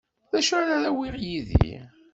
[0.31, 1.75] D acu ara awiɣ yid-i.